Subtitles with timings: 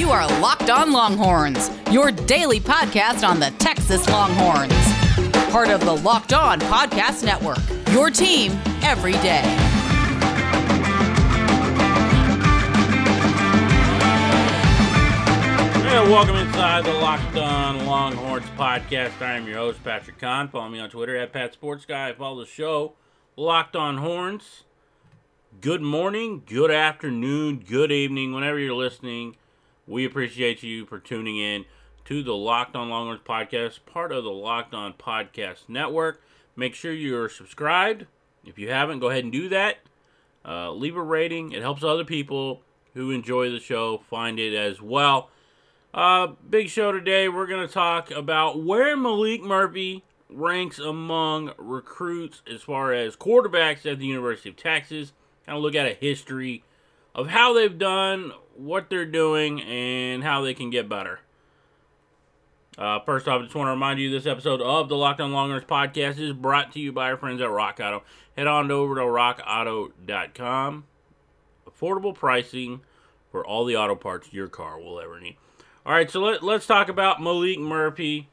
[0.00, 4.72] You are Locked On Longhorns, your daily podcast on the Texas Longhorns.
[5.52, 7.58] Part of the Locked On Podcast Network,
[7.92, 9.42] your team every day.
[15.84, 19.20] And welcome inside the Locked On Longhorns podcast.
[19.20, 20.48] I am your host, Patrick Kahn.
[20.48, 22.14] Follow me on Twitter at Pat Sports Guy.
[22.14, 22.94] Follow the show,
[23.36, 24.62] Locked On Horns.
[25.60, 29.36] Good morning, good afternoon, good evening, whenever you're listening.
[29.90, 31.64] We appreciate you for tuning in
[32.04, 36.22] to the Locked On Longhorns podcast, part of the Locked On Podcast Network.
[36.54, 38.06] Make sure you're subscribed.
[38.44, 39.78] If you haven't, go ahead and do that.
[40.46, 41.50] Uh, leave a rating.
[41.50, 42.62] It helps other people
[42.94, 45.28] who enjoy the show find it as well.
[45.92, 47.28] Uh, big show today.
[47.28, 53.90] We're going to talk about where Maalik Murphy ranks among recruits as far as quarterbacks
[53.90, 55.12] at the University of Texas.
[55.46, 56.62] Kind of look at a history
[57.12, 61.20] of how they've done, what they're doing, and how they can get better.
[62.78, 65.32] Uh, first off, I just want to remind you this episode of the Locked On
[65.32, 68.02] Longhorns podcast is brought to you by our friends at Rock Auto.
[68.36, 70.84] Head on over to rockauto.com.
[71.68, 72.80] Affordable pricing
[73.30, 75.36] for all the auto parts your car will ever need.
[75.84, 78.28] All right, so let, let's talk about Maalik Murphy.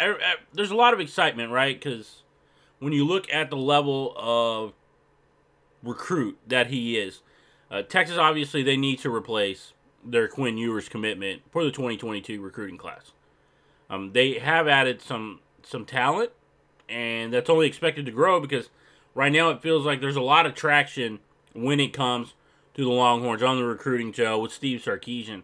[0.00, 1.78] Er, er, there's a lot of excitement, right?
[1.78, 2.22] Because
[2.78, 4.74] when you look at the level of
[5.82, 7.20] recruit that he is,
[7.70, 9.72] uh, Texas obviously they need to replace
[10.04, 13.12] their Quinn Ewers commitment for the 2022 recruiting class.
[13.90, 16.30] Um, they have added some some talent,
[16.88, 18.70] and that's only expected to grow because
[19.14, 21.18] right now it feels like there's a lot of traction
[21.52, 22.34] when it comes
[22.74, 25.42] to the Longhorns on the recruiting trail with Steve Sarkisian.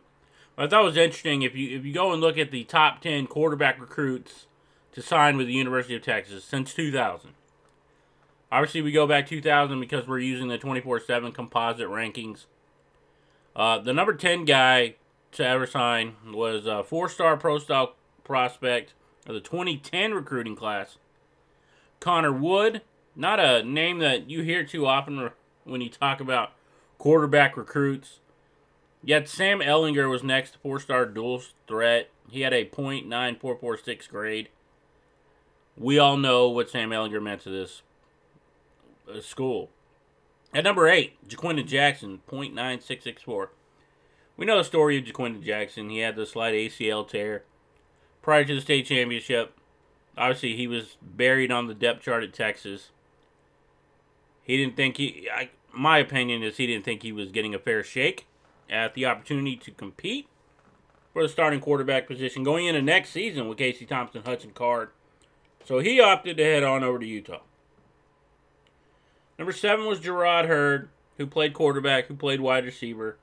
[0.57, 3.01] I thought it was interesting if you if you go and look at the top
[3.01, 4.47] ten quarterback recruits
[4.93, 7.33] to sign with the University of Texas since 2000.
[8.55, 12.47] Obviously, we go back 2000 because we're using the 24/7 composite rankings.
[13.57, 14.95] Uh, the number 10 guy
[15.33, 18.95] to ever sign was a four-star pro-style prospect
[19.27, 20.99] of the 2010 recruiting class,
[21.99, 22.83] Connor Wood.
[23.17, 25.31] Not a name that you hear too often
[25.65, 26.53] when you talk about
[26.97, 28.21] quarterback recruits.
[29.03, 32.09] Yet Sam Ehlinger was next, four-star dual threat.
[32.31, 34.49] He had a .9446 grade.
[35.77, 37.83] We all know what Sam Ehlinger meant to this
[39.09, 39.71] Uh, school.
[40.55, 43.49] At number eight, Ja'Quinden Jackson, .9664.
[44.37, 45.91] We know the story of Ja'Quinden Jackson.
[45.91, 47.45] He had the slight ACL tear
[48.23, 49.59] prior to the state championship.
[50.17, 52.91] Obviously, he was buried on the depth chart at Texas.
[54.43, 55.29] He didn't think he.
[55.33, 58.27] I, my opinion is he didn't think he was getting a fair shake
[58.71, 60.29] at the opportunity to compete
[61.13, 64.91] for the starting quarterback position going into next season with Casey Thompson, Hudson Card.
[65.65, 67.41] So he opted to head on over to Utah.
[69.39, 73.17] Number seven was Jerrod Heard, who played quarterback, who played wide receiver.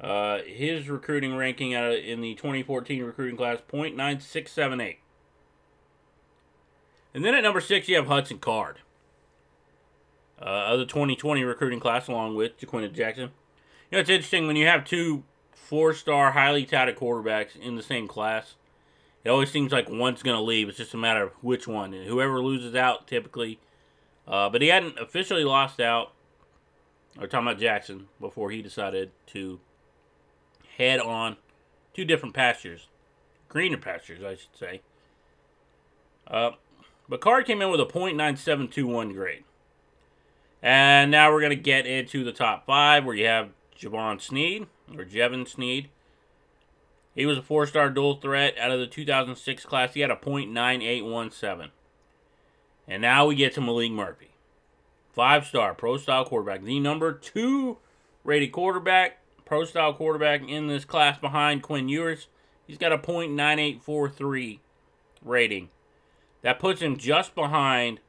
[0.00, 4.96] Uh, his recruiting ranking in the 2014 recruiting class, .9678.
[7.14, 8.78] And then at number six, you have Hudson Card.
[10.40, 13.30] Uh, of the 2020 recruiting class, along with Ja'Quinden Jackson.
[13.90, 15.22] You know, it's interesting when you have two
[15.52, 18.56] four-star, highly touted quarterbacks in the same class.
[19.22, 20.68] It always seems like one's going to leave.
[20.68, 21.94] It's just a matter of which one.
[21.94, 23.58] And whoever loses out typically–
[24.26, 26.12] uh, but he hadn't officially lost out.
[27.18, 29.60] We're talking about Jackson before he decided to
[30.76, 31.36] head on
[31.92, 32.88] two different pastures,
[33.48, 34.80] greener pastures, I should say.
[36.26, 36.52] Uh,
[37.08, 39.44] but Card came in with a .9721 grade.
[40.62, 44.66] And now we're going to get into the top five where you have Javon Snead,
[44.96, 45.90] or Jevon Snead.
[47.14, 49.94] He was a four star dual threat out of the 2006 class.
[49.94, 51.70] He had a .9817.
[52.86, 54.30] And now we get to Maalik Murphy.
[55.12, 56.62] Five star pro style quarterback.
[56.62, 57.78] The number two
[58.24, 62.28] rated quarterback, pro style quarterback in this class behind Quinn Ewers.
[62.66, 64.58] He's got a .9843
[65.22, 65.68] rating.
[66.42, 68.00] That puts him just behind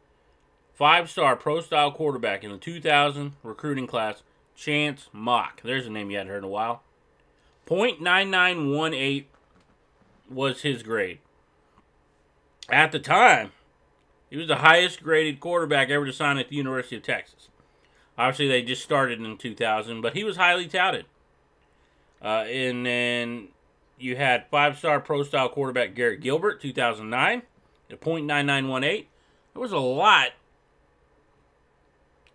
[0.74, 4.24] five star pro style quarterback in the 2000 recruiting class,
[4.56, 5.62] Chance Mock.
[5.64, 6.84] There's a name you hadn't heard in a while.
[7.68, 9.26] .9918
[10.30, 11.20] was his grade.
[12.70, 13.52] At the time,
[14.36, 17.48] he was the highest graded quarterback ever to sign at the University of Texas.
[18.18, 21.06] Obviously, they just started in 2000, but he was highly touted.
[22.22, 23.48] Uh, and then
[23.98, 27.44] you had five star pro style quarterback Garrett Gilbert, 2009,
[27.90, 28.82] at .9918.
[29.54, 30.32] There was a lot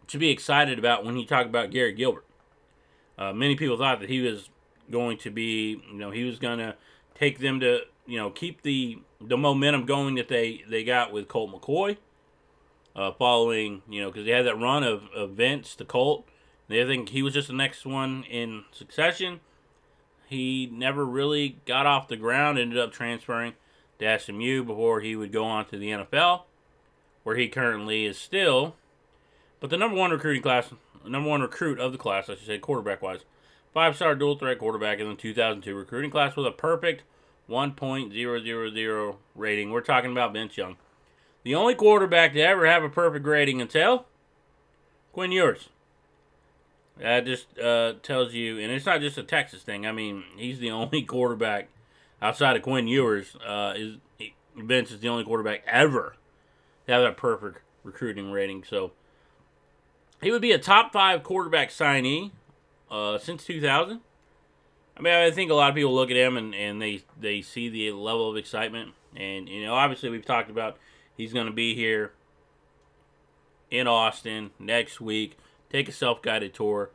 [0.07, 2.25] to be excited about when you talk about Garrett Gilbert.
[3.19, 4.49] Uh, many people thought that he was
[4.91, 6.77] going to be, you know, he was going to
[7.15, 11.29] take them to, you know, keep the the momentum going that they they got with
[11.29, 11.97] Colt McCoy.
[12.97, 16.27] Uh, following, you know, because they had that run of, of Vince to Colt.
[16.67, 19.39] They think he was just the next one in succession.
[20.29, 23.55] he never really got off the ground, ended up transferring
[24.01, 26.43] to SMU before he would go on to the NFL,
[27.23, 28.75] where he currently is still.
[29.61, 30.71] But the number one recruiting class,
[31.07, 33.21] number one recruit of the class, I should say, quarterback wise,
[33.73, 37.05] five star dual threat quarterback in the 2002 recruiting class with a perfect
[37.51, 39.71] 1.000 rating.
[39.71, 40.77] We're talking about Vince Young.
[41.43, 44.07] The only quarterback to ever have a perfect rating until
[45.13, 45.69] Quinn Ewers.
[46.99, 49.87] That just uh, tells you, and it's not just a Texas thing.
[49.87, 51.69] I mean, he's the only quarterback
[52.23, 53.37] outside of Quinn Ewers.
[53.37, 53.97] Uh, is
[54.57, 56.15] Vince is the only quarterback ever
[56.87, 58.65] to have that perfect recruiting rating.
[58.65, 58.93] So
[60.23, 62.33] he would be a top five quarterback signee
[62.91, 64.01] uh, since 2000.
[65.01, 67.41] I mean, I think a lot of people look at him and, and they they
[67.41, 70.77] see the level of excitement, and you know, obviously we've talked about
[71.17, 72.13] he's going to be here
[73.71, 75.39] in Austin next week.
[75.71, 76.91] Take a self-guided tour.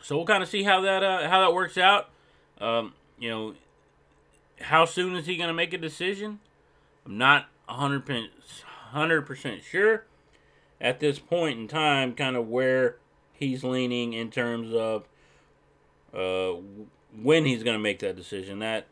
[0.00, 2.08] So we'll kind of see how that uh, how that works out.
[2.60, 3.54] Um, you know,
[4.60, 6.38] how soon is he going to make a decision?
[7.04, 10.04] I'm not 100 percent sure
[10.80, 12.14] at this point in time.
[12.14, 12.98] Kind of where
[13.32, 15.08] he's leaning in terms of
[16.18, 16.56] uh,
[17.22, 18.58] when he's going to make that decision.
[18.58, 18.86] That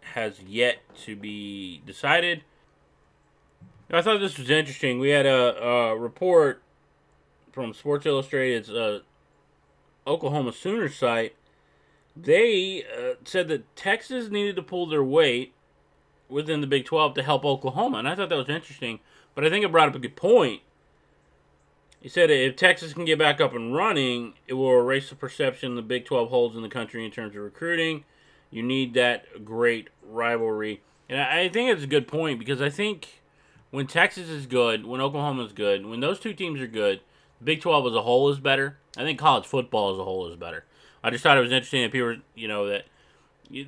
[0.00, 2.42] has yet to be decided.
[3.90, 4.98] I thought this was interesting.
[4.98, 6.62] We had a, a report
[7.52, 9.00] from Sports Illustrated's uh,
[10.06, 11.34] Oklahoma Sooners site.
[12.16, 15.52] They uh, said that Texas needed to pull their weight
[16.30, 17.98] within the Big 12 to help Oklahoma.
[17.98, 19.00] And I thought that was interesting.
[19.34, 20.62] But I think it brought up a good point
[22.02, 25.76] he said if Texas can get back up and running, it will erase the perception
[25.76, 28.04] the Big 12 holds in the country in terms of recruiting.
[28.50, 30.82] You need that great rivalry.
[31.08, 33.22] And I think it's a good point because I think
[33.70, 37.00] when Texas is good, when Oklahoma is good, when those two teams are good,
[37.38, 38.78] the Big 12 as a whole is better.
[38.96, 40.64] I think college football as a whole is better.
[41.04, 42.86] I just thought it was interesting that people, were you know, that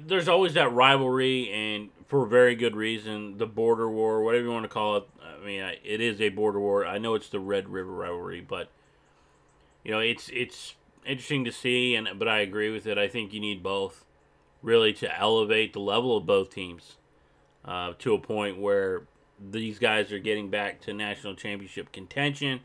[0.07, 4.65] there's always that rivalry, and for very good reason, the border war, whatever you want
[4.65, 5.09] to call it.
[5.23, 6.87] I mean, it is a border war.
[6.87, 8.71] I know it's the Red River rivalry, but
[9.85, 12.99] you know, it's it's interesting to see, and but I agree with it.
[12.99, 14.05] I think you need both,
[14.63, 16.97] really, to elevate the level of both teams
[17.65, 19.03] uh, to a point where
[19.39, 22.61] these guys are getting back to national championship contention.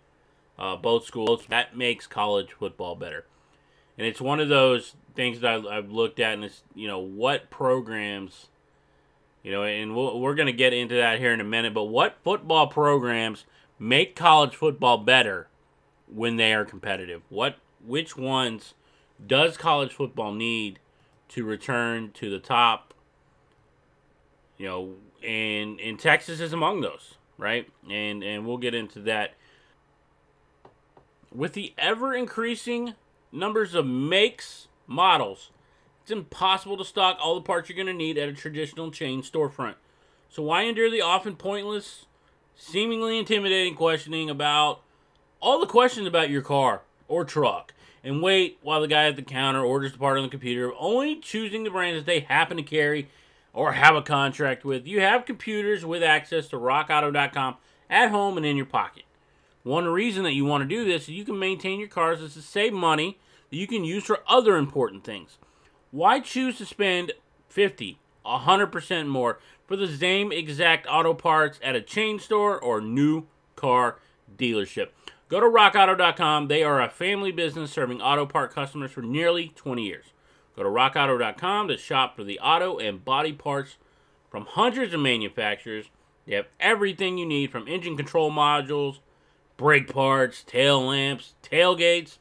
[0.57, 3.25] Uh, both schools that makes college football better,
[3.99, 6.99] and it's one of those things that I, have looked at, and it's you know
[6.99, 8.47] what programs,
[9.43, 11.73] you know, and we we are going to get into that here in a minute.
[11.73, 13.43] But what football programs
[13.77, 15.49] make college football better
[16.07, 17.23] when they are competitive?
[17.27, 18.73] What which ones
[19.27, 20.79] does college football need
[21.29, 22.93] to return to the top?
[24.57, 27.67] You know, and and Texas is among those, right?
[27.91, 29.33] And and we'll get into that.
[31.35, 32.95] With the ever increasing
[33.31, 35.51] numbers of makes models.
[36.01, 39.21] It's impossible to stock all the parts you're going to need at a traditional chain
[39.21, 39.75] storefront.
[40.29, 42.05] So why endure the often pointless,
[42.55, 44.81] seemingly intimidating questioning about
[45.41, 47.73] all the questions about your car or truck
[48.03, 51.15] and wait while the guy at the counter orders the part on the computer, only
[51.15, 53.09] choosing the brands that they happen to carry
[53.53, 54.87] or have a contract with.
[54.87, 57.57] You have computers with access to rockauto.com
[57.89, 59.03] at home and in your pocket.
[59.63, 62.33] One reason that you want to do this is you can maintain your cars is
[62.35, 63.19] to save money
[63.49, 65.37] that you can use for other important things.
[65.91, 67.13] Why choose to spend
[67.49, 73.25] 50, 100% more for the same exact auto parts at a chain store or new
[73.55, 73.99] car
[74.37, 74.89] dealership?
[75.27, 76.47] Go to rockauto.com.
[76.47, 80.05] They are a family business serving auto part customers for nearly 20 years.
[80.55, 83.77] Go to rockauto.com to shop for the auto and body parts
[84.29, 85.89] from hundreds of manufacturers.
[86.25, 88.99] They have everything you need from engine control modules,
[89.59, 92.17] brake parts, tail lamps, tailgates,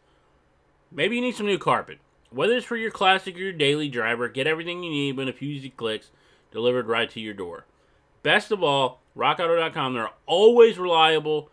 [0.91, 1.99] Maybe you need some new carpet.
[2.31, 5.33] Whether it's for your classic or your daily driver, get everything you need in a
[5.33, 6.11] few easy clicks
[6.51, 7.67] delivered right to your door.
[8.23, 11.51] Best of all, rockauto.com, they're always reliable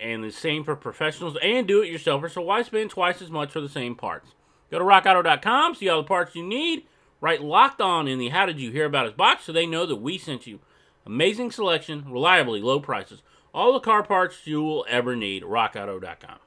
[0.00, 3.50] and the same for professionals and do it yourselfers, so why spend twice as much
[3.50, 4.34] for the same parts?
[4.70, 6.84] Go to rockauto.com, see all the parts you need,
[7.20, 9.86] write locked on in the How Did You Hear About Us box so they know
[9.86, 10.60] that we sent you.
[11.06, 13.22] Amazing selection, reliably low prices,
[13.54, 15.44] all the car parts you will ever need.
[15.44, 16.38] RockAuto.com.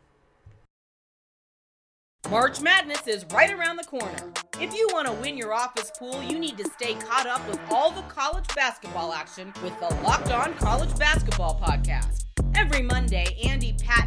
[2.30, 4.34] March Madness is right around the corner.
[4.60, 7.60] If you want to win your office pool, you need to stay caught up with
[7.72, 12.26] all the college basketball action with the Locked On College Basketball Podcast.
[12.54, 14.07] Every Monday, Andy Patton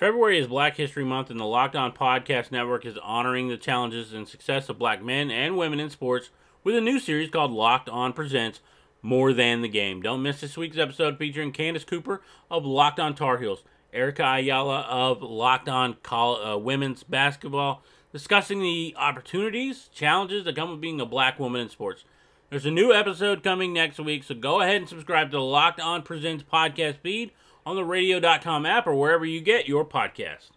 [0.00, 4.14] February is Black History Month, and the Locked On Podcast Network is honoring the challenges
[4.14, 6.30] and success of black men and women in sports
[6.64, 8.60] with a new series called Locked On Presents
[9.02, 10.00] More Than the Game.
[10.00, 14.86] Don't miss this week's episode featuring Candace Cooper of Locked On Tar Heels, Erica Ayala
[14.88, 21.02] of Locked On Col- uh, Women's Basketball, discussing the opportunities, challenges that come with being
[21.02, 22.04] a black woman in sports.
[22.48, 25.78] There's a new episode coming next week, so go ahead and subscribe to the Locked
[25.78, 27.32] On Presents podcast feed
[27.64, 30.50] on the radio.com app or wherever you get your podcast.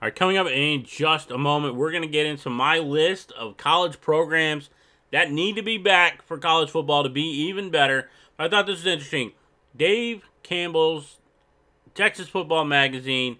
[0.00, 3.30] All right, coming up in just a moment, we're going to get into my list
[3.32, 4.68] of college programs
[5.12, 8.10] that need to be back for college football to be even better.
[8.38, 9.32] I thought this was interesting.
[9.76, 11.18] Dave Campbell's
[11.94, 13.36] Texas Football Magazine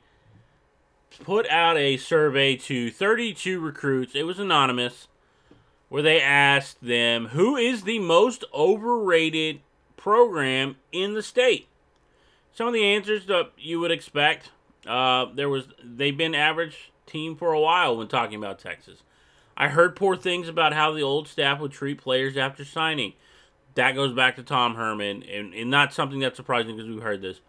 [1.24, 4.14] put out a survey to 32 recruits.
[4.14, 5.08] It was anonymous,
[5.88, 9.60] where they asked them who is the most overrated
[9.96, 11.68] program in the state.
[12.52, 14.50] Some of the answers that you would expect.
[14.86, 19.02] Uh, there was they've been average team for a while when talking about Texas.
[19.56, 23.12] I heard poor things about how the old staff would treat players after signing.
[23.74, 27.22] That goes back to Tom Herman, and, and not something that's surprising because we've heard
[27.22, 27.40] this.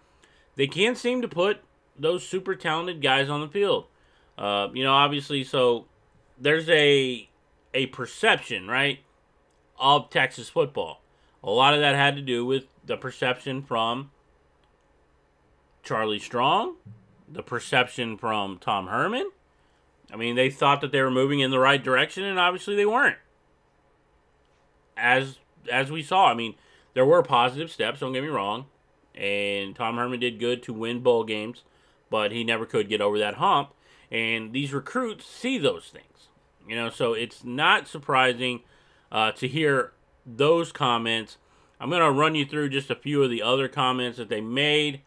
[0.55, 1.61] They can't seem to put
[1.97, 3.85] those super talented guys on the field.
[4.37, 5.85] Uh, you know, obviously, so
[6.39, 7.29] there's a
[7.73, 8.99] a perception, right,
[9.77, 11.01] of Texas football.
[11.43, 14.11] A lot of that had to do with the perception from
[15.83, 16.75] Charlie Strong,
[17.27, 19.29] the perception from Tom Herman.
[20.11, 22.85] I mean, they thought that they were moving in the right direction, and obviously they
[22.85, 23.17] weren't.
[24.95, 25.39] As
[25.71, 26.55] as we saw, I mean,
[26.93, 27.99] there were positive steps.
[27.99, 28.65] Don't get me wrong,
[29.15, 31.63] and Tom Herman did good to win bowl games,
[32.09, 33.71] but he never could get over that hump.
[34.11, 36.27] And these recruits see those things,
[36.67, 36.89] you know.
[36.89, 38.61] So it's not surprising
[39.11, 39.93] uh, to hear
[40.25, 41.37] those comments.
[41.79, 44.41] I'm going to run you through just a few of the other comments that they
[44.41, 45.01] made.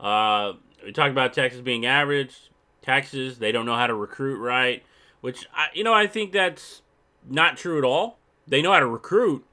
[0.00, 0.54] Uh,
[0.84, 2.50] we talked about Texas being average.
[2.82, 4.82] Texas, they don't know how to recruit right,
[5.20, 6.82] which I, you know I think that's
[7.28, 8.18] not true at all.
[8.48, 9.44] They know how to recruit.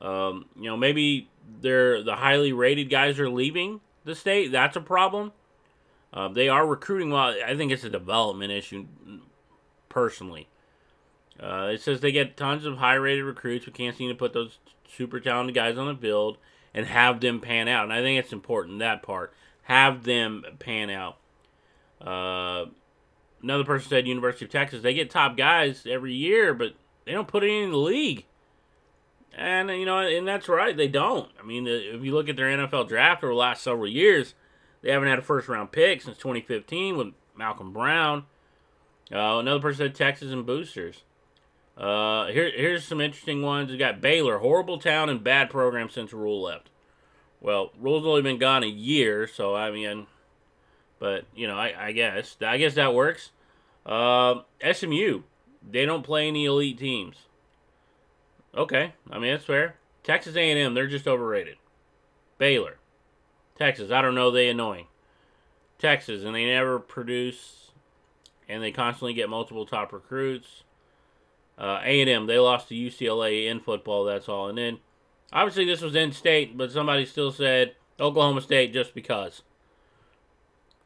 [0.00, 4.52] Um, you know, maybe they're the highly rated guys are leaving the state.
[4.52, 5.32] That's a problem.
[6.12, 7.34] Uh, they are recruiting well.
[7.44, 8.86] I think it's a development issue,
[9.88, 10.48] personally.
[11.40, 13.64] Uh, it says they get tons of high rated recruits.
[13.64, 16.36] We can't seem to put those super talented guys on the field
[16.74, 17.84] and have them pan out.
[17.84, 19.32] And I think it's important that part
[19.62, 21.18] have them pan out.
[22.00, 22.66] Uh,
[23.42, 24.82] another person said University of Texas.
[24.82, 28.24] They get top guys every year, but they don't put any in the league.
[29.34, 31.30] And you know, and that's right, they don't.
[31.40, 34.34] I mean, if you look at their NFL draft over the last several years,
[34.82, 38.26] they haven't had a first round pick since 2015 with Malcom Brown.
[39.10, 41.02] Uh, another person said Texas and boosters.
[41.76, 43.70] Uh, here, here's some interesting ones.
[43.70, 46.68] You got Baylor, horrible town and bad program since Rhule left.
[47.42, 50.06] Well, Rhule's only been gone a year, so I mean,
[51.00, 53.32] but you know, I, I guess I guess that works.
[53.84, 55.22] Uh, SMU,
[55.68, 57.16] they don't play any elite teams.
[58.54, 59.74] Okay, I mean that's fair.
[60.04, 61.56] Texas A&M, they're just overrated.
[62.38, 62.78] Baylor,
[63.58, 64.86] Texas, I don't know, they annoying.
[65.78, 67.72] Texas, and they never produce,
[68.48, 70.62] and they constantly get multiple top recruits.
[71.58, 74.04] Uh, A&M, they lost to UCLA in football.
[74.04, 74.78] That's all, and then
[75.32, 79.42] Obviously, this was in state, but somebody still said Oklahoma State just because.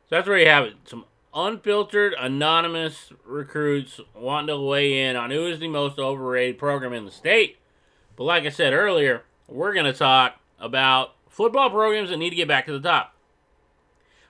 [0.08, 0.74] So that's where you have it.
[0.84, 6.92] Some unfiltered, anonymous recruits wanting to weigh in on who is the most overrated program
[6.92, 7.58] in the state.
[8.14, 12.36] But like I said earlier, we're going to talk about football programs that need to
[12.36, 13.14] get back to the top.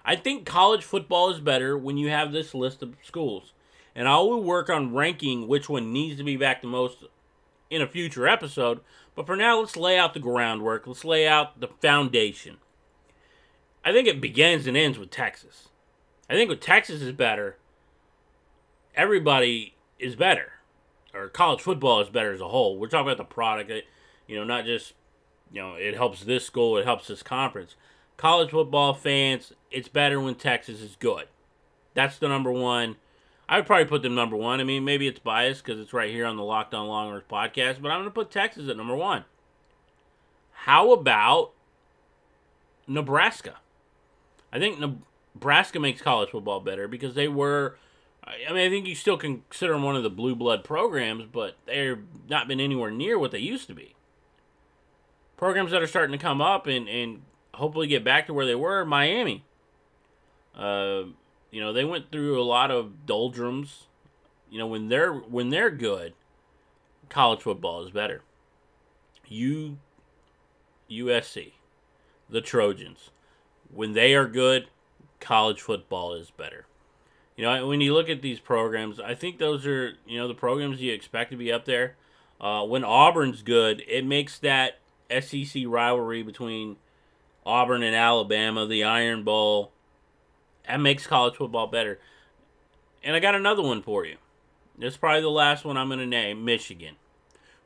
[0.04, 3.52] I think college football is better when you have this list of schools.
[3.94, 7.04] And I will work on ranking which one needs to be back the most
[7.70, 8.80] in a future episode.
[9.14, 10.86] But for now, let's lay out the groundwork.
[10.86, 12.58] Let's lay out the foundation.
[13.84, 15.68] I think it begins and ends with Texas.
[16.28, 17.56] I think with Texas is better,
[18.94, 20.52] everybody is better.
[21.14, 22.78] Or college football is better as a whole.
[22.78, 23.70] We're talking about the product,
[24.26, 24.92] you know, not just,
[25.52, 27.76] you know, it helps this school, it helps this conference.
[28.16, 31.26] College football fans, it's better when Texas is good.
[31.94, 32.96] That's the number one
[33.48, 34.60] I would probably put them number one.
[34.60, 37.80] I mean, maybe it's biased because it's right here on the Locked On Longhorns podcast,
[37.80, 39.24] but I'm going to put Texas at number one.
[40.52, 41.52] How about
[42.88, 43.56] Nebraska?
[44.52, 47.76] I think Nebraska makes college football better because they were.
[48.26, 51.54] I mean, I think you still consider them one of the blue blood programs, but
[51.66, 51.98] they've
[52.28, 53.94] not been anywhere near what they used to be.
[55.36, 57.22] Programs that are starting to come up and, and
[57.54, 59.44] hopefully get back to where they were Miami.
[60.56, 61.04] Uh,
[61.50, 63.86] you know, they went through a lot of doldrums
[64.50, 66.14] you know, when they're when they're good,
[67.08, 68.22] college football is better.
[69.28, 69.78] U
[70.90, 71.52] USC,
[72.30, 73.10] the Trojans,
[73.72, 74.68] when they are good,
[75.20, 76.66] college football is better.
[77.36, 80.34] You know, when you look at these programs, I think those are, you know, the
[80.34, 81.96] programs you expect to be up there.
[82.40, 84.78] Uh, when Auburn's good, it makes that
[85.10, 86.76] SEC rivalry between
[87.44, 89.72] Auburn and Alabama, the Iron Bowl,
[90.66, 91.98] that makes college football better.
[93.02, 94.16] And I got another one for you.
[94.78, 96.96] This is probably the last one I'm going to name Michigan.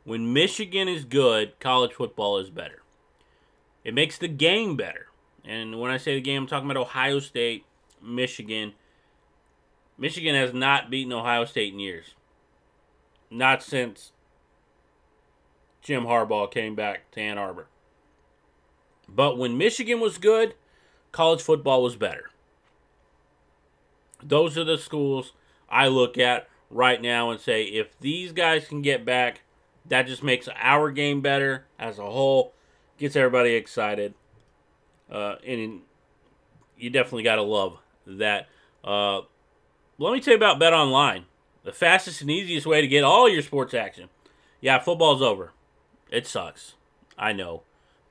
[0.05, 2.83] When Michigan is good, college football is better.
[3.85, 5.07] It makes the game better.
[5.45, 7.65] And when I say the game, I'm talking about Ohio State,
[8.03, 8.75] Michigan.
[9.99, 12.15] Michigan has not beaten Ohio State in years.
[13.31, 14.13] Not since
[15.83, 17.67] Jim Harbaugh came back to Ann Arbor.
[19.09, 20.55] But when Michigan was good,
[21.13, 22.31] college football was better.
[24.23, 25.33] Those are the schools
[25.69, 29.43] I look at right now and say if these guys can get back,
[29.87, 32.55] that just makes our game better as a whole,
[32.99, 34.15] gets everybody excited.
[35.11, 35.81] Uh, and
[36.79, 38.49] you definitely got to love that.
[38.85, 39.23] Uh,
[39.99, 41.25] let me tell you about Bet Online,
[41.65, 44.09] the fastest and easiest way to get all your sports action.
[44.61, 45.53] Yeah, football's over.
[46.11, 46.75] It sucks.
[47.19, 47.63] I know.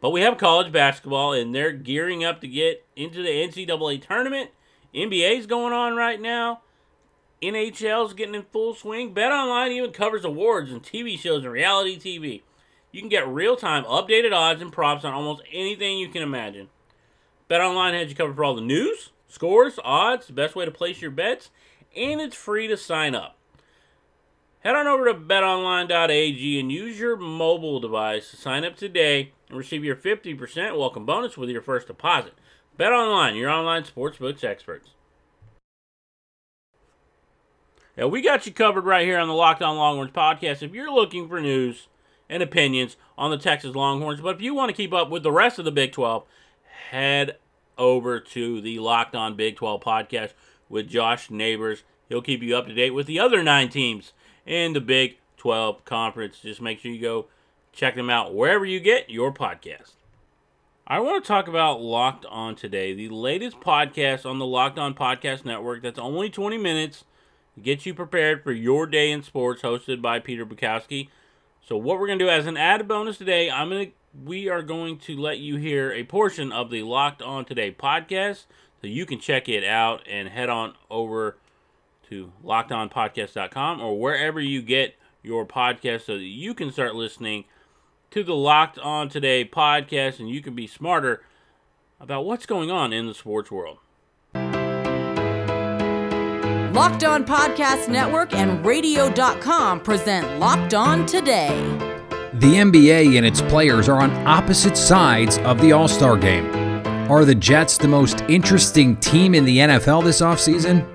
[0.01, 4.51] But we have college basketball, and they're gearing up to get into the NCAA tournament.
[4.93, 6.61] NBA's going on right now.
[7.41, 9.13] NHL's getting in full swing.
[9.13, 12.41] Bet Online even covers awards and TV shows and reality TV.
[12.91, 16.69] You can get real time updated odds and props on almost anything you can imagine.
[17.47, 20.71] Bet Online has you covered for all the news, scores, odds, the best way to
[20.71, 21.49] place your bets,
[21.95, 23.35] and it's free to sign up.
[24.61, 29.57] Head on over to betonline.ag and use your mobile device to sign up today and
[29.57, 32.33] receive your 50% welcome bonus with your first deposit.
[32.79, 34.91] Bet Online, your online sportsbooks experts.
[37.97, 40.63] Yeah, we got you covered right here on the Locked On Longhorns podcast.
[40.63, 41.89] If you're looking for news
[42.29, 45.31] and opinions on the Texas Longhorns, but if you want to keep up with the
[45.31, 46.23] rest of the Big 12,
[46.91, 47.35] head
[47.77, 50.31] over to the Locked On Big 12 podcast
[50.69, 51.83] with Josh Neighbors.
[52.07, 54.13] He'll keep you up to date with the other nine teams
[54.45, 56.39] in the Big 12 conference.
[56.39, 57.25] Just make sure you go
[57.73, 59.95] check them out wherever you get your podcast.
[60.91, 64.95] I want to talk about Locked On today, the latest podcast on the Locked On
[64.95, 67.05] Podcast Network that's only 20 minutes
[67.53, 71.09] to get you prepared for your day in sports, hosted by Peter Bukowski.
[71.61, 73.93] So, what we're going to do as an added bonus today, I'm going to
[74.25, 78.45] we are going to let you hear a portion of the Locked On Today podcast,
[78.81, 81.37] so you can check it out and head on over
[82.09, 87.45] to lockedonpodcast.com or wherever you get your podcast, so that you can start listening
[88.11, 91.23] to the Locked On Today podcast, and you can be smarter
[91.99, 93.77] about what's going on in the sports world.
[96.73, 101.49] Locked On Podcast Network and Radio.com present Locked On Today.
[102.33, 106.45] The NBA and its players are on opposite sides of the All Star game.
[107.11, 110.87] Are the Jets the most interesting team in the NFL this offseason?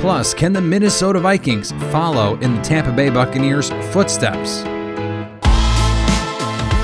[0.00, 4.64] Plus, can the Minnesota Vikings follow in the Tampa Bay Buccaneers' footsteps?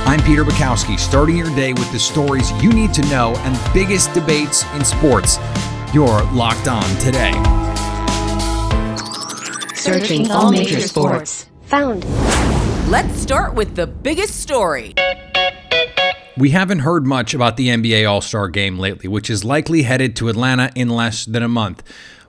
[0.08, 4.14] I'm Peter Bukowski, starting your day with the stories you need to know and biggest
[4.14, 5.36] debates in sports.
[5.92, 7.32] You're locked on today.
[9.74, 11.50] Searching all major sports.
[11.64, 12.06] Found.
[12.90, 14.94] Let's start with the biggest story.
[16.38, 20.16] We haven't heard much about the NBA All Star game lately, which is likely headed
[20.16, 21.82] to Atlanta in less than a month.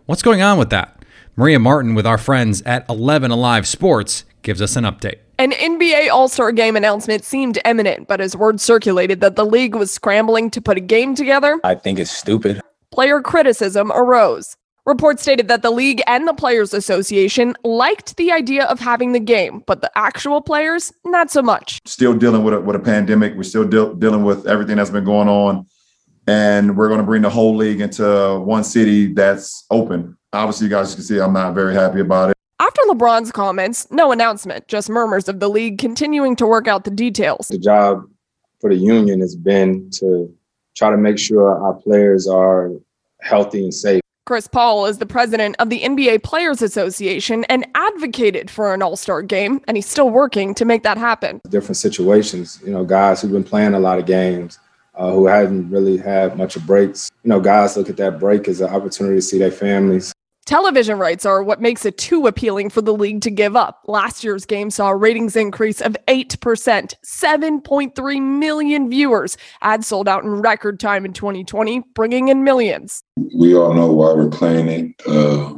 [0.05, 1.05] What's going on with that?
[1.37, 5.19] Maria Martin with our friends at 11 Alive Sports gives us an update.
[5.39, 9.73] An NBA All Star game announcement seemed imminent, but as word circulated that the league
[9.73, 12.59] was scrambling to put a game together, I think it's stupid.
[12.91, 14.57] player criticism arose.
[14.85, 19.19] Reports stated that the league and the Players Association liked the idea of having the
[19.21, 21.79] game, but the actual players, not so much.
[21.85, 23.33] still dealing with a, with a pandemic.
[23.35, 25.67] We're still deal dealing with everything that's been going on,
[26.27, 30.17] and we're going to bring the whole league into one city that's open.
[30.33, 32.38] Obviously, you guys can see I'm not very happy about it.
[32.61, 36.91] After LeBron's comments, no announcement, just murmurs of the league continuing to work out the
[36.91, 37.47] details.
[37.47, 38.03] The job
[38.59, 40.33] for the union has been to
[40.75, 42.71] try to make sure our players are
[43.21, 44.01] healthy and safe.
[44.25, 48.97] Chris Paul is the president of the NBA Players Association and advocated for an All
[48.97, 51.39] Star game, and he's still working to make that happen.
[51.49, 54.59] Different situations, you know, guys who've been playing a lot of games,
[54.95, 57.09] uh, who hadn't really had much of breaks.
[57.23, 60.13] You know, guys look at that break as an opportunity to see their families.
[60.49, 63.83] Television rights are what makes it too appealing for the league to give up.
[63.85, 69.37] Last year's game saw a ratings increase of 8%, 7.3 million viewers.
[69.61, 73.03] Ads sold out in record time in 2020, bringing in millions.
[73.35, 74.95] we all know why we're playing it.
[75.05, 75.53] Uh,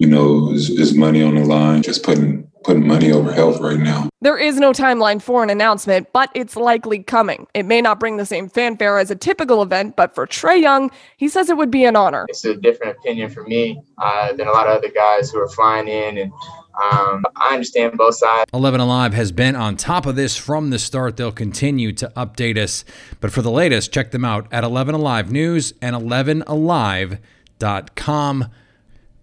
[0.00, 3.78] you know, is, is money on the line, just putting putting money over health right
[3.78, 4.08] now.
[4.20, 7.46] There is no timeline for an announcement, but it's likely coming.
[7.54, 10.90] It may not bring the same fanfare as a typical event, but for Trae Young,
[11.16, 12.26] he says it would be an honor.
[12.28, 15.48] It's a different opinion for me uh, than a lot of other guys who are
[15.48, 16.32] flying in and
[16.82, 18.50] um, I understand both sides.
[18.52, 21.16] 11 Alive has been on top of this from the start.
[21.16, 22.84] They'll continue to update us.
[23.20, 28.48] But for the latest, check them out at 11 Alive News and 11alive.com.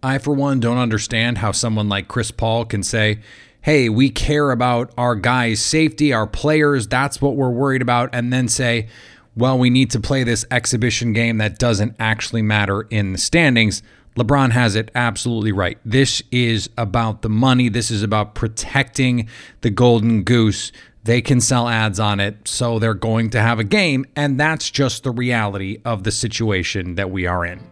[0.04, 3.20] I, for one, don't understand how someone like Chris Paul can say,
[3.62, 8.34] hey, we care about our guys' safety, our players, that's what we're worried about, and
[8.34, 8.88] then say,
[9.36, 13.84] well, we need to play this exhibition game that doesn't actually matter in the standings.
[14.18, 15.78] LeBron has it absolutely right.
[15.86, 17.70] This is about the money.
[17.70, 19.30] This is about protecting
[19.62, 20.72] the golden goose.
[21.04, 24.70] They can sell ads on it, so they're going to have a game, and that's
[24.70, 27.71] just the reality of the situation that we are in.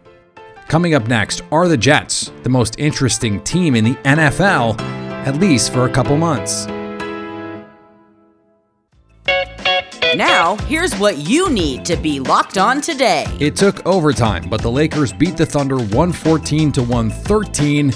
[0.70, 4.80] Coming up next are the Jets, the most interesting team in the NFL,
[5.26, 6.66] at least for a couple months.
[10.14, 13.24] Now, here's what you need to be locked on today.
[13.40, 17.92] It took overtime, but the Lakers beat the Thunder 114 to 113.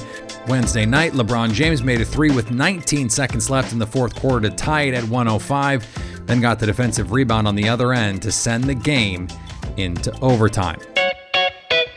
[0.49, 4.51] Wednesday night, LeBron James made a three with 19 seconds left in the fourth quarter
[4.51, 8.33] to tie it at 105, then got the defensive rebound on the other end to
[8.33, 9.29] send the game
[9.77, 10.81] into overtime.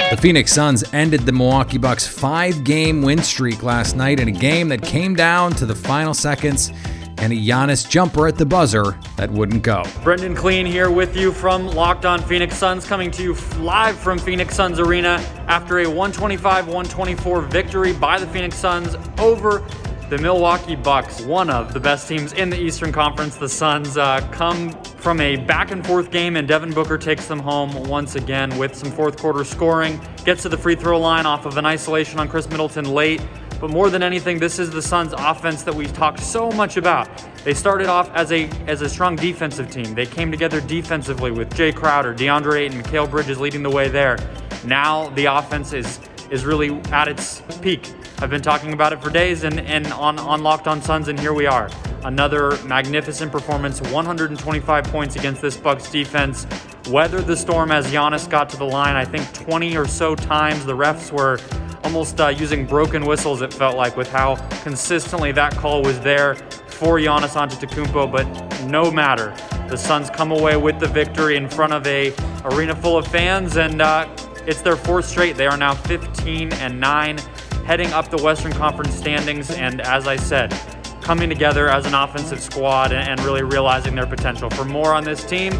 [0.09, 4.31] The Phoenix Suns ended the Milwaukee Bucks five game win streak last night in a
[4.31, 6.71] game that came down to the final seconds
[7.17, 9.83] and a Giannis jumper at the buzzer that wouldn't go.
[10.05, 14.17] Brendan Clean here with you from Locked On Phoenix Suns, coming to you live from
[14.17, 19.67] Phoenix Suns Arena after a 125 124 victory by the Phoenix Suns over
[20.09, 23.35] the Milwaukee Bucks, one of the best teams in the Eastern Conference.
[23.35, 27.39] The Suns uh, come from a back and forth game, and Devin Booker takes them
[27.39, 29.99] home once again with some fourth quarter scoring.
[30.23, 33.21] Gets to the free throw line off of an isolation on Khris Middleton late.
[33.59, 37.09] But more than anything, this is the Suns' offense that we've talked so much about.
[37.43, 39.93] They started off as a as a strong defensive team.
[39.93, 44.17] They came together defensively with Jae Crowder, DeAndre Ayton, Mikal Bridges leading the way there.
[44.63, 47.91] Now the offense is is really at its peak.
[48.19, 51.19] I've been talking about it for days and, and on, on Locked On Suns, and
[51.19, 51.69] here we are.
[52.03, 56.47] Another magnificent performance, 125 points against this Bucks defense.
[56.89, 60.65] Weathered the storm as Giannis got to the line, I think 20 or so times.
[60.65, 61.37] The refs were
[61.83, 66.33] almost uh, using broken whistles, it felt like, with how consistently that call was there
[66.69, 69.29] for Giannis Antetokounmpo, but no matter.
[69.69, 72.11] The Suns come away with the victory in front of a
[72.45, 74.09] arena full of fans, and uh,
[74.47, 75.37] it's their fourth straight.
[75.37, 77.19] They are now 15 and 9
[77.67, 79.51] heading up the Western Conference standings.
[79.51, 80.57] And as I said,
[81.01, 84.49] coming together as an offensive squad and really realizing their potential.
[84.49, 85.51] For more on this team,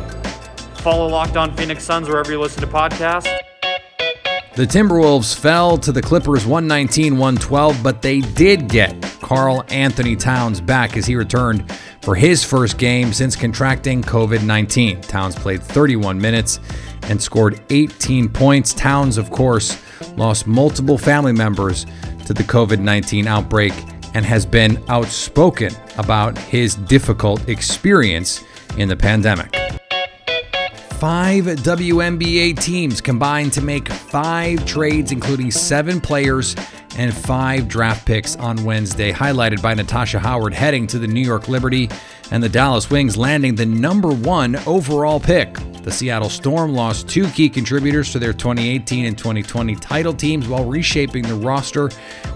[0.78, 3.28] follow Locked On Phoenix Suns wherever you listen to podcasts.
[4.56, 10.96] The Timberwolves fell to the Clippers 119 112, but they did get Karl-Anthony Towns back
[10.96, 11.70] as he returned
[12.02, 15.02] for his first game since contracting COVID 19.
[15.02, 16.62] Towns played 31 minutes
[17.04, 18.74] and scored 18 points.
[18.74, 19.78] Towns, of course,
[20.16, 21.86] lost multiple family members
[22.26, 23.74] to the COVID 19 outbreak
[24.14, 28.44] and has been outspoken about his difficult experience
[28.78, 29.77] in the pandemic.
[31.00, 36.56] Five WNBA teams combined to make five trades, including seven players
[36.98, 41.50] and five draft picks on Wednesday, highlighted by Natasha Howard heading to the New York
[41.50, 41.88] Liberty
[42.32, 45.54] and the Dallas Wings landing the number one overall pick.
[45.84, 50.66] The Seattle Storm lost two key contributors to their 2018 and 2020 title teams while
[50.66, 51.92] reshaping the roster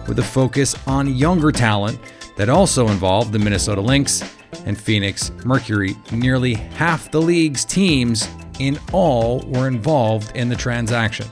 [0.07, 1.99] with a focus on younger talent
[2.37, 4.21] that also involved the Minnesota Lynx
[4.67, 5.95] and Phoenix Mercury.
[6.11, 8.27] Nearly half the league's teams
[8.59, 11.27] in all were involved in the transaction.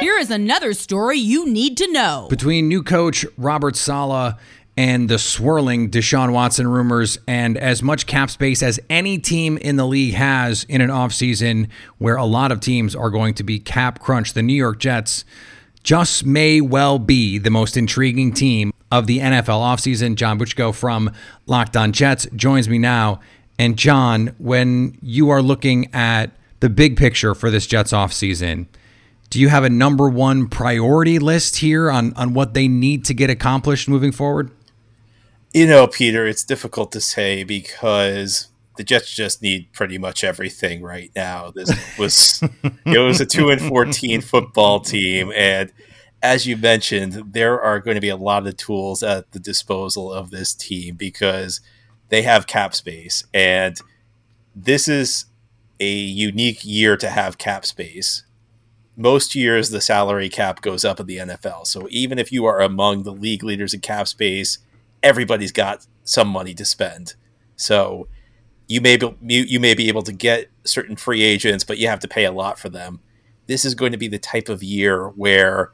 [0.00, 2.26] Here is another story you need to know.
[2.28, 4.36] Between new coach Robert Saleh
[4.76, 9.76] and the swirling Deshaun Watson rumors and as much cap space as any team in
[9.76, 13.58] the league has in an offseason where a lot of teams are going to be
[13.58, 15.24] cap crunched, the New York Jets
[15.82, 20.16] just may well be the most intriguing team of the NFL offseason.
[20.16, 21.10] John Butchko from
[21.46, 23.20] Locked On Jets joins me now.
[23.58, 28.66] And John, when you are looking at the big picture for this Jets offseason,
[29.30, 33.14] do you have a number one priority list here on, on what they need to
[33.14, 34.50] get accomplished moving forward?
[35.52, 40.82] You know, Peter, it's difficult to say because the Jets just need pretty much everything
[40.82, 41.50] right now.
[41.50, 42.42] This was
[42.84, 45.72] it was a two and fourteen football team, and
[46.22, 50.12] as you mentioned, there are going to be a lot of tools at the disposal
[50.12, 51.60] of this team because
[52.08, 53.78] they have cap space, and
[54.54, 55.26] this is
[55.78, 58.24] a unique year to have cap space
[58.96, 61.66] most years the salary cap goes up in the NFL.
[61.66, 64.58] So even if you are among the league leaders in cap space,
[65.02, 67.14] everybody's got some money to spend.
[67.56, 68.08] So
[68.66, 72.00] you may be, you, may be able to get certain free agents, but you have
[72.00, 73.00] to pay a lot for them.
[73.46, 75.72] This is going to be the type of year where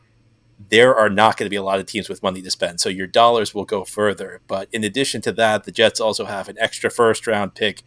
[0.68, 2.80] there are not going to be a lot of teams with money to spend.
[2.80, 4.40] So your dollars will go further.
[4.46, 7.82] But in addition to that, the Jets also have an extra first round pick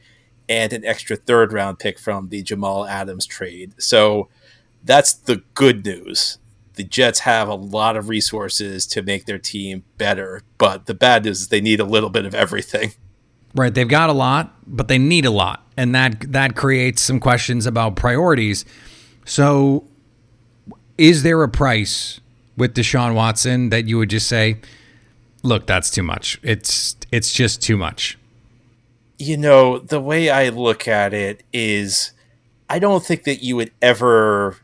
[0.47, 3.73] and an extra third round pick from the Jamal Adams trade.
[3.77, 4.29] So
[4.83, 6.37] that's the good news.
[6.73, 11.23] The Jets have a lot of resources to make their team better, but the bad
[11.23, 12.91] news is they need a little bit of everything.
[13.55, 17.21] Right, they've got a lot, but they need a lot, and that that creates some
[17.21, 18.65] questions about priorities.
[19.23, 19.87] So,
[20.97, 22.19] is there a price
[22.57, 24.57] with Deshaun Watson that you would just say,
[25.43, 26.39] "Look, that's too much.
[26.43, 28.17] It's it's just too much."
[29.17, 32.11] You know, the way I look at it is
[32.69, 34.57] I don't think that you would ever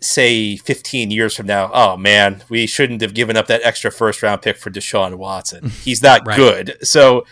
[0.00, 4.22] say 15 years from now, oh man, we shouldn't have given up that extra first
[4.22, 5.70] round pick for Deshaun Watson.
[5.84, 6.36] He's not right.
[6.36, 6.76] good.
[6.82, 7.26] So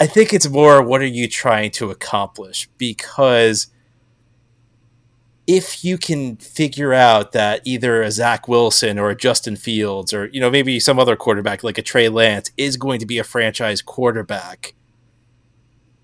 [0.00, 2.68] I think it's more what are you trying to accomplish?
[2.78, 3.68] Because
[5.46, 10.26] if you can figure out that either a Zach Wilson or a Justin Fields or
[10.26, 13.24] you know maybe some other quarterback like a Trey Lance is going to be a
[13.24, 14.74] franchise quarterback,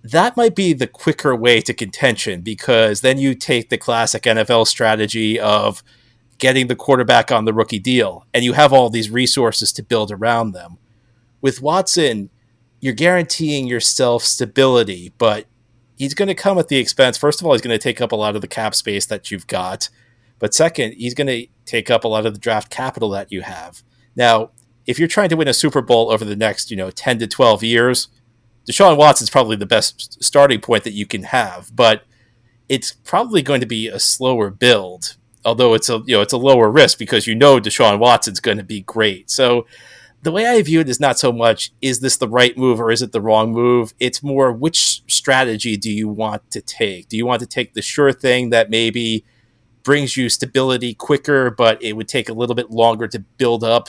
[0.02, 4.66] that might be the quicker way to contention because then you take the classic NFL
[4.66, 5.82] strategy of
[6.38, 10.10] getting the quarterback on the rookie deal and you have all these resources to build
[10.10, 10.78] around them.
[11.40, 12.30] With Watson,
[12.80, 15.46] you're guaranteeing yourself stability, but
[16.00, 17.18] he's going to come at the expense.
[17.18, 19.30] First of all, he's going to take up a lot of the cap space that
[19.30, 19.90] you've got.
[20.38, 23.42] But second, he's going to take up a lot of the draft capital that you
[23.42, 23.82] have.
[24.16, 24.52] Now,
[24.86, 27.26] if you're trying to win a Super Bowl over the next, you know, 10 to
[27.26, 28.08] 12 years,
[28.66, 32.04] Deshaun Watson's probably the best starting point that you can have, but
[32.70, 36.38] it's probably going to be a slower build, although it's a you know it's a
[36.38, 39.30] lower risk because you know Deshaun Watson's going to be great.
[39.30, 39.66] So
[40.22, 42.90] the way I view it is not so much is this the right move or
[42.90, 43.94] is it the wrong move?
[43.98, 47.08] It's more which strategy do you want to take?
[47.08, 49.24] Do you want to take the sure thing that maybe
[49.82, 53.88] brings you stability quicker, but it would take a little bit longer to build up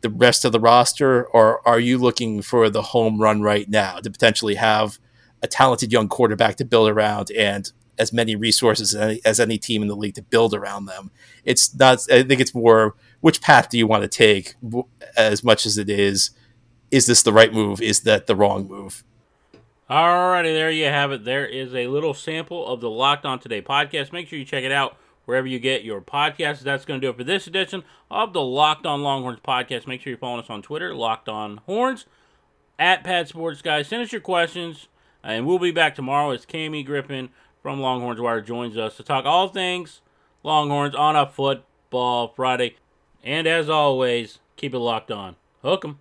[0.00, 3.98] the rest of the roster, or are you looking for the home run right now
[3.98, 4.98] to potentially have
[5.42, 9.58] a talented young quarterback to build around and as many resources as any, as any
[9.58, 11.10] team in the league to build around them?
[11.44, 12.00] It's not.
[12.10, 14.54] I think it's more which path do you want to take
[15.16, 16.30] as much as it is
[16.90, 17.80] is this the right move?
[17.80, 19.04] Is that the wrong move?
[19.88, 21.24] Alrighty there you have it.
[21.24, 24.12] There is a little sample of the locked on today podcast.
[24.12, 26.60] Make sure you check it out wherever you get your podcasts.
[26.60, 29.86] That's going to do it for this edition of the locked on longhorns podcast.
[29.86, 32.06] Make sure you're following us on twitter locked on horns
[32.78, 33.88] at pat sports guys.
[33.88, 34.88] Send us your questions
[35.22, 37.28] and we'll be back tomorrow as Cami Griffin
[37.62, 40.00] from Longhorns Wire joins us to talk all things
[40.42, 42.76] Longhorns on a football Friday.
[43.22, 45.36] And as always, keep it locked on.
[45.62, 45.98] Hook 'em.